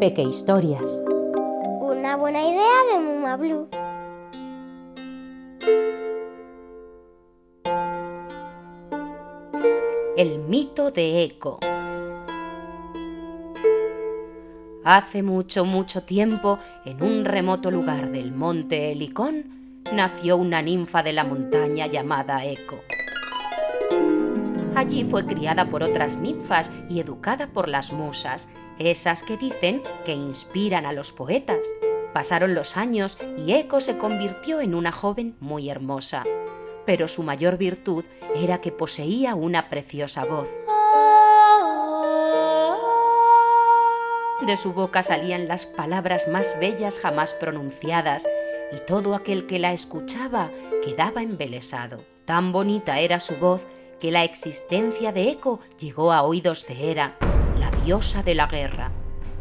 Peque 0.00 0.22
Historias. 0.22 1.02
Una 1.80 2.16
buena 2.16 2.42
idea 2.42 2.84
de 2.92 2.98
Muma 2.98 3.36
Blue. 3.36 3.68
El 10.16 10.40
mito 10.40 10.90
de 10.90 11.22
Eco. 11.22 11.60
Hace 14.84 15.22
mucho, 15.22 15.64
mucho 15.64 16.02
tiempo, 16.02 16.58
en 16.84 17.02
un 17.04 17.24
remoto 17.24 17.70
lugar 17.70 18.10
del 18.10 18.32
monte 18.32 18.90
Helicón, 18.90 19.80
nació 19.92 20.36
una 20.36 20.60
ninfa 20.62 21.04
de 21.04 21.12
la 21.12 21.22
montaña 21.22 21.86
llamada 21.86 22.44
Eco. 22.44 22.80
Allí 24.74 25.04
fue 25.04 25.26
criada 25.26 25.66
por 25.66 25.82
otras 25.82 26.16
ninfas 26.16 26.72
y 26.88 27.00
educada 27.00 27.48
por 27.48 27.68
las 27.68 27.92
musas, 27.92 28.48
esas 28.78 29.22
que 29.22 29.36
dicen 29.36 29.82
que 30.04 30.12
inspiran 30.12 30.86
a 30.86 30.92
los 30.92 31.12
poetas. 31.12 31.68
Pasaron 32.14 32.54
los 32.54 32.76
años 32.76 33.18
y 33.36 33.52
Eco 33.52 33.80
se 33.80 33.98
convirtió 33.98 34.60
en 34.60 34.74
una 34.74 34.90
joven 34.90 35.36
muy 35.40 35.68
hermosa, 35.68 36.24
pero 36.86 37.06
su 37.06 37.22
mayor 37.22 37.58
virtud 37.58 38.04
era 38.34 38.60
que 38.60 38.72
poseía 38.72 39.34
una 39.34 39.68
preciosa 39.68 40.24
voz. 40.24 40.48
De 44.46 44.56
su 44.56 44.72
boca 44.72 45.02
salían 45.02 45.46
las 45.48 45.66
palabras 45.66 46.28
más 46.28 46.56
bellas 46.58 46.98
jamás 46.98 47.34
pronunciadas, 47.34 48.26
y 48.72 48.84
todo 48.86 49.14
aquel 49.14 49.46
que 49.46 49.58
la 49.58 49.72
escuchaba 49.72 50.50
quedaba 50.82 51.22
embelesado. 51.22 51.98
Tan 52.24 52.52
bonita 52.52 52.98
era 53.00 53.20
su 53.20 53.36
voz 53.36 53.66
que 54.02 54.10
la 54.10 54.24
existencia 54.24 55.12
de 55.12 55.30
Eco 55.30 55.60
llegó 55.78 56.10
a 56.10 56.22
oídos 56.22 56.66
de 56.66 56.90
Hera, 56.90 57.14
la 57.56 57.70
diosa 57.84 58.24
de 58.24 58.34
la 58.34 58.48
guerra. 58.48 58.90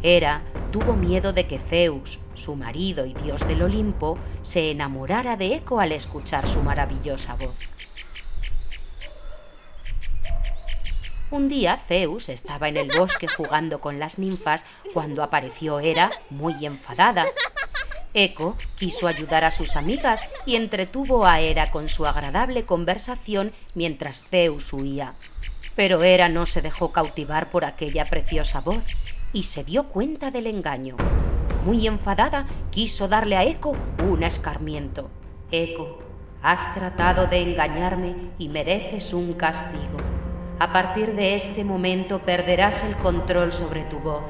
Hera 0.03 0.43
tuvo 0.71 0.93
miedo 0.93 1.33
de 1.33 1.47
que 1.47 1.57
Zeus, 1.57 2.19
su 2.35 2.55
marido 2.55 3.07
y 3.07 3.15
dios 3.15 3.47
del 3.47 3.63
Olimpo, 3.63 4.19
se 4.43 4.69
enamorara 4.69 5.35
de 5.35 5.55
Eco 5.55 5.79
al 5.79 5.91
escuchar 5.91 6.47
su 6.47 6.61
maravillosa 6.61 7.33
voz. 7.33 7.71
Un 11.31 11.49
día 11.49 11.77
Zeus 11.77 12.29
estaba 12.29 12.69
en 12.69 12.77
el 12.77 12.95
bosque 12.95 13.27
jugando 13.27 13.81
con 13.81 13.97
las 13.97 14.19
ninfas 14.19 14.63
cuando 14.93 15.23
apareció 15.23 15.79
Hera 15.79 16.11
muy 16.29 16.67
enfadada. 16.67 17.25
Eco 18.13 18.55
quiso 18.75 19.07
ayudar 19.07 19.45
a 19.45 19.51
sus 19.51 19.75
amigas 19.75 20.29
y 20.45 20.55
entretuvo 20.55 21.25
a 21.25 21.39
Hera 21.39 21.69
con 21.71 21.87
su 21.87 22.05
agradable 22.05 22.63
conversación 22.65 23.51
mientras 23.73 24.25
Zeus 24.25 24.73
huía. 24.73 25.15
Pero 25.75 26.03
Hera 26.03 26.27
no 26.27 26.45
se 26.45 26.61
dejó 26.61 26.91
cautivar 26.91 27.49
por 27.49 27.63
aquella 27.63 28.03
preciosa 28.03 28.59
voz 28.59 28.97
y 29.31 29.43
se 29.43 29.63
dio 29.63 29.87
cuenta 29.87 30.29
del 30.29 30.47
engaño. 30.47 30.97
Muy 31.65 31.87
enfadada, 31.87 32.45
quiso 32.71 33.07
darle 33.07 33.37
a 33.37 33.45
Eco 33.45 33.77
un 34.03 34.23
escarmiento. 34.23 35.09
Eco, 35.51 35.99
has 36.41 36.73
tratado 36.73 37.27
de 37.27 37.41
engañarme 37.41 38.31
y 38.37 38.49
mereces 38.49 39.13
un 39.13 39.33
castigo. 39.33 39.97
A 40.59 40.73
partir 40.73 41.15
de 41.15 41.35
este 41.35 41.63
momento 41.63 42.19
perderás 42.19 42.83
el 42.83 42.95
control 42.97 43.51
sobre 43.51 43.83
tu 43.85 43.99
voz. 43.99 44.25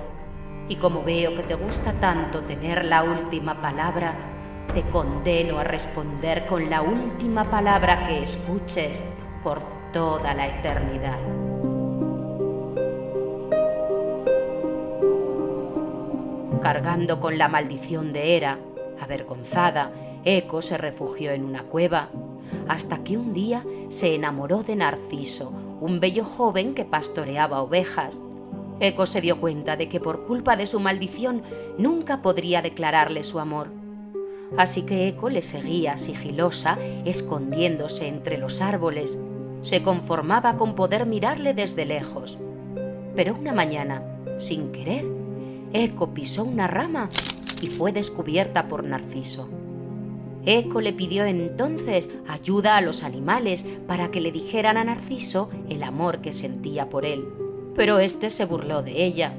Y 0.71 0.77
como 0.77 1.03
veo 1.03 1.35
que 1.35 1.43
te 1.43 1.55
gusta 1.55 1.91
tanto 1.91 2.43
tener 2.43 2.85
la 2.85 3.03
última 3.03 3.59
palabra, 3.59 4.15
te 4.73 4.83
condeno 4.83 5.59
a 5.59 5.65
responder 5.65 6.45
con 6.45 6.69
la 6.69 6.81
última 6.81 7.49
palabra 7.49 8.07
que 8.07 8.23
escuches 8.23 9.03
por 9.43 9.61
toda 9.91 10.33
la 10.33 10.47
eternidad. 10.47 11.19
Cargando 16.61 17.19
con 17.19 17.37
la 17.37 17.49
maldición 17.49 18.13
de 18.13 18.37
Hera, 18.37 18.57
avergonzada, 19.01 19.91
Eco 20.23 20.61
se 20.61 20.77
refugió 20.77 21.31
en 21.31 21.43
una 21.43 21.63
cueva, 21.63 22.07
hasta 22.69 23.03
que 23.03 23.17
un 23.17 23.33
día 23.33 23.65
se 23.89 24.15
enamoró 24.15 24.63
de 24.63 24.77
Narciso, 24.77 25.51
un 25.81 25.99
bello 25.99 26.23
joven 26.23 26.73
que 26.73 26.85
pastoreaba 26.85 27.61
ovejas. 27.61 28.21
Eco 28.81 29.05
se 29.05 29.21
dio 29.21 29.39
cuenta 29.39 29.77
de 29.77 29.87
que 29.87 29.99
por 29.99 30.25
culpa 30.25 30.57
de 30.57 30.65
su 30.65 30.79
maldición 30.79 31.43
nunca 31.77 32.23
podría 32.23 32.63
declararle 32.63 33.23
su 33.23 33.39
amor. 33.39 33.69
Así 34.57 34.81
que 34.81 35.07
Eco 35.07 35.29
le 35.29 35.43
seguía 35.43 35.97
sigilosa, 35.97 36.79
escondiéndose 37.05 38.07
entre 38.07 38.39
los 38.39 38.59
árboles. 38.59 39.19
Se 39.61 39.83
conformaba 39.83 40.57
con 40.57 40.73
poder 40.73 41.05
mirarle 41.05 41.53
desde 41.53 41.85
lejos. 41.85 42.39
Pero 43.15 43.35
una 43.35 43.53
mañana, 43.53 44.03
sin 44.39 44.71
querer, 44.71 45.05
Eco 45.73 46.15
pisó 46.15 46.43
una 46.43 46.65
rama 46.65 47.07
y 47.61 47.69
fue 47.69 47.91
descubierta 47.91 48.67
por 48.67 48.83
Narciso. 48.83 49.47
Eco 50.43 50.81
le 50.81 50.91
pidió 50.91 51.25
entonces 51.25 52.09
ayuda 52.27 52.77
a 52.77 52.81
los 52.81 53.03
animales 53.03 53.63
para 53.85 54.09
que 54.09 54.21
le 54.21 54.31
dijeran 54.31 54.77
a 54.77 54.83
Narciso 54.83 55.51
el 55.69 55.83
amor 55.83 56.21
que 56.21 56.31
sentía 56.31 56.89
por 56.89 57.05
él, 57.05 57.27
pero 57.75 57.99
éste 57.99 58.29
se 58.29 58.45
burló 58.45 58.83
de 58.83 59.03
ella. 59.03 59.33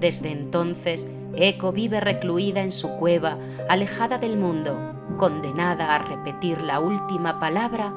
Desde 0.00 0.30
entonces, 0.30 1.08
Eco 1.34 1.72
vive 1.72 2.00
recluida 2.00 2.62
en 2.62 2.72
su 2.72 2.88
cueva, 2.96 3.36
alejada 3.68 4.18
del 4.18 4.36
mundo, 4.36 4.76
condenada 5.16 5.94
a 5.94 5.98
repetir 5.98 6.62
la 6.62 6.80
última 6.80 7.40
palabra 7.40 7.92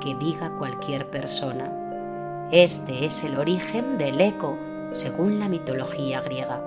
que 0.00 0.14
diga 0.14 0.56
cualquier 0.58 1.10
persona. 1.10 2.48
Este 2.52 3.06
es 3.06 3.24
el 3.24 3.38
origen 3.38 3.98
del 3.98 4.20
eco 4.20 4.56
según 4.92 5.40
la 5.40 5.48
mitología 5.48 6.20
griega. 6.20 6.60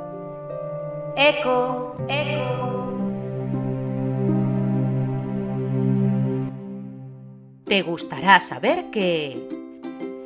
Eco, 1.16 1.96
eco. 2.07 2.99
Te 7.69 7.84
gustará 7.84 8.40
saber 8.40 8.90
que... 8.90 9.47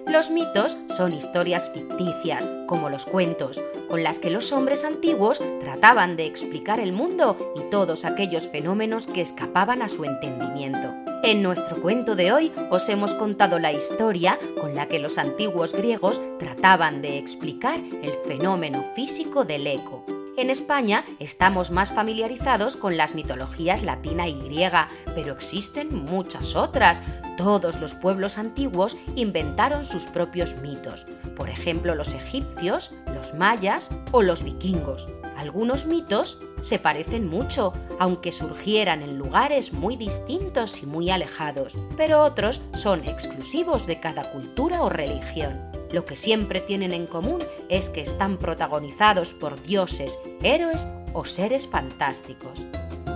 Los 0.07 0.31
mitos 0.31 0.77
son 0.95 1.11
historias 1.11 1.69
ficticias, 1.73 2.49
como 2.67 2.89
los 2.89 3.05
cuentos, 3.05 3.61
con 3.89 4.01
las 4.01 4.19
que 4.19 4.29
los 4.29 4.53
hombres 4.53 4.85
antiguos 4.85 5.41
trataban 5.59 6.15
de 6.15 6.25
explicar 6.25 6.79
el 6.79 6.93
mundo 6.93 7.53
y 7.57 7.69
todos 7.69 8.05
aquellos 8.05 8.47
fenómenos 8.47 9.07
que 9.07 9.19
escapaban 9.19 9.81
a 9.81 9.89
su 9.89 10.05
entendimiento. 10.05 10.93
En 11.21 11.43
nuestro 11.43 11.81
cuento 11.81 12.15
de 12.15 12.31
hoy 12.31 12.53
os 12.69 12.87
hemos 12.87 13.13
contado 13.13 13.59
la 13.59 13.73
historia 13.73 14.37
con 14.61 14.73
la 14.73 14.87
que 14.87 14.99
los 14.99 15.17
antiguos 15.17 15.73
griegos 15.73 16.21
trataban 16.39 17.01
de 17.01 17.17
explicar 17.17 17.81
el 18.03 18.13
fenómeno 18.25 18.83
físico 18.95 19.43
del 19.43 19.67
eco. 19.67 20.05
En 20.35 20.49
España 20.49 21.05
estamos 21.19 21.69
más 21.69 21.93
familiarizados 21.93 22.75
con 22.75 22.97
las 22.97 23.13
mitologías 23.13 23.83
latina 23.83 24.27
y 24.27 24.39
griega, 24.41 24.87
pero 25.13 25.31
existen 25.31 25.93
muchas 26.05 26.55
otras. 26.55 27.03
Todos 27.37 27.81
los 27.81 27.95
pueblos 27.95 28.37
antiguos 28.37 28.95
inventaron 29.15 29.85
sus 29.85 30.05
propios 30.05 30.55
mitos, 30.57 31.05
por 31.35 31.49
ejemplo 31.49 31.95
los 31.95 32.13
egipcios, 32.13 32.91
los 33.13 33.33
mayas 33.33 33.89
o 34.11 34.21
los 34.21 34.43
vikingos. 34.43 35.07
Algunos 35.35 35.87
mitos 35.87 36.37
se 36.61 36.77
parecen 36.77 37.27
mucho, 37.27 37.73
aunque 37.99 38.31
surgieran 38.31 39.01
en 39.01 39.17
lugares 39.17 39.73
muy 39.73 39.95
distintos 39.95 40.83
y 40.83 40.85
muy 40.85 41.09
alejados, 41.09 41.75
pero 41.97 42.21
otros 42.21 42.61
son 42.73 43.03
exclusivos 43.07 43.87
de 43.87 43.99
cada 43.99 44.31
cultura 44.31 44.83
o 44.83 44.89
religión. 44.89 45.59
Lo 45.91 46.05
que 46.05 46.15
siempre 46.15 46.59
tienen 46.59 46.93
en 46.93 47.07
común 47.07 47.39
es 47.69 47.89
que 47.89 48.01
están 48.01 48.37
protagonizados 48.37 49.33
por 49.33 49.61
dioses, 49.61 50.19
héroes 50.41 50.87
o 51.13 51.25
seres 51.25 51.67
fantásticos. 51.67 52.65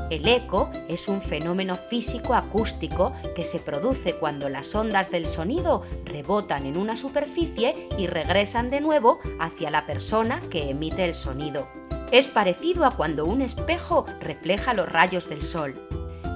El 0.10 0.26
eco 0.26 0.72
es 0.88 1.10
un 1.10 1.22
fenómeno 1.22 1.76
físico 1.76 2.34
acústico 2.34 3.12
que 3.36 3.44
se 3.44 3.60
produce 3.60 4.16
cuando 4.16 4.48
las 4.48 4.74
ondas 4.74 5.12
del 5.12 5.26
sonido 5.26 5.84
rebotan 6.06 6.66
en 6.66 6.78
una 6.78 6.96
superficie 6.96 7.90
y 7.98 8.08
regresan 8.08 8.70
de 8.70 8.80
nuevo 8.80 9.20
hacia 9.40 9.70
la 9.70 9.86
persona 9.86 10.40
que 10.50 10.70
emite 10.70 11.04
el 11.04 11.14
sonido. 11.14 11.68
Es 12.14 12.30
parecido 12.30 12.86
a 12.86 12.92
cuando 12.92 13.26
un 13.26 13.42
espejo 13.42 14.06
refleja 14.22 14.74
los 14.74 14.90
rayos 14.90 15.28
del 15.28 15.44
sol. 15.44 15.76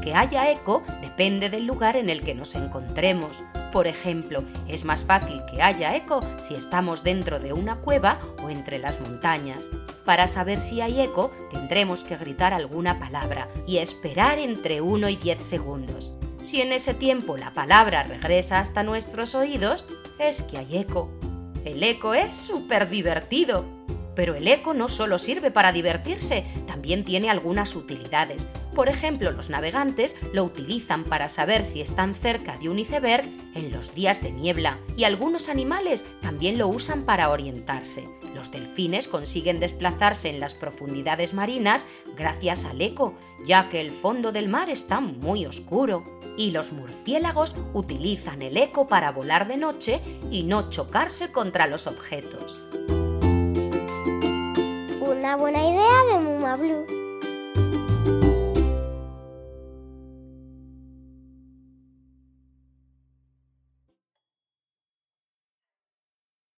Que 0.03 0.15
haya 0.15 0.51
eco 0.51 0.83
depende 0.99 1.49
del 1.49 1.65
lugar 1.65 1.95
en 1.95 2.09
el 2.09 2.23
que 2.23 2.35
nos 2.35 2.55
encontremos. 2.55 3.41
Por 3.71 3.87
ejemplo, 3.87 4.43
es 4.67 4.83
más 4.83 5.05
fácil 5.05 5.43
que 5.49 5.61
haya 5.61 5.95
eco 5.95 6.19
si 6.37 6.55
estamos 6.55 7.05
dentro 7.05 7.39
de 7.39 7.53
una 7.53 7.77
cueva 7.77 8.19
o 8.43 8.49
entre 8.49 8.79
las 8.79 8.99
montañas. 8.99 9.69
Para 10.05 10.27
saber 10.27 10.59
si 10.59 10.81
hay 10.81 11.01
eco, 11.01 11.31
tendremos 11.51 12.03
que 12.03 12.17
gritar 12.17 12.53
alguna 12.53 12.99
palabra 12.99 13.49
y 13.67 13.77
esperar 13.77 14.39
entre 14.39 14.81
1 14.81 15.09
y 15.09 15.15
10 15.15 15.41
segundos. 15.41 16.13
Si 16.41 16.59
en 16.59 16.71
ese 16.71 16.93
tiempo 16.93 17.37
la 17.37 17.53
palabra 17.53 18.03
regresa 18.03 18.59
hasta 18.59 18.83
nuestros 18.83 19.35
oídos, 19.35 19.85
es 20.17 20.41
que 20.41 20.57
hay 20.57 20.77
eco. 20.77 21.11
El 21.65 21.83
eco 21.83 22.13
es 22.15 22.31
súper 22.31 22.89
divertido. 22.89 23.65
Pero 24.15 24.35
el 24.35 24.47
eco 24.47 24.73
no 24.73 24.89
solo 24.89 25.17
sirve 25.17 25.51
para 25.51 25.71
divertirse, 25.71 26.43
también 26.67 27.05
tiene 27.05 27.29
algunas 27.29 27.75
utilidades. 27.75 28.45
Por 28.75 28.89
ejemplo, 28.89 29.31
los 29.31 29.49
navegantes 29.49 30.17
lo 30.33 30.43
utilizan 30.43 31.05
para 31.05 31.29
saber 31.29 31.63
si 31.63 31.81
están 31.81 32.13
cerca 32.13 32.57
de 32.57 32.67
un 32.67 32.79
iceberg 32.79 33.23
en 33.55 33.71
los 33.71 33.95
días 33.95 34.21
de 34.21 34.31
niebla 34.31 34.79
y 34.97 35.05
algunos 35.05 35.47
animales 35.47 36.05
también 36.21 36.57
lo 36.57 36.67
usan 36.67 37.03
para 37.03 37.29
orientarse. 37.29 38.05
Los 38.33 38.51
delfines 38.51 39.07
consiguen 39.07 39.59
desplazarse 39.59 40.29
en 40.29 40.39
las 40.39 40.53
profundidades 40.53 41.33
marinas 41.33 41.85
gracias 42.15 42.65
al 42.65 42.81
eco, 42.81 43.13
ya 43.45 43.69
que 43.69 43.81
el 43.81 43.91
fondo 43.91 44.31
del 44.31 44.47
mar 44.47 44.69
está 44.69 44.99
muy 44.99 45.45
oscuro. 45.45 46.03
Y 46.37 46.51
los 46.51 46.71
murciélagos 46.71 47.55
utilizan 47.73 48.41
el 48.41 48.55
eco 48.55 48.87
para 48.87 49.11
volar 49.11 49.47
de 49.47 49.57
noche 49.57 50.01
y 50.31 50.43
no 50.43 50.69
chocarse 50.69 51.31
contra 51.31 51.67
los 51.67 51.87
objetos. 51.87 52.59
Una 55.01 55.35
buena 55.35 55.59
idea 55.67 56.03
de 56.05 56.25
Muma 56.25 56.55
Blue. 56.55 57.00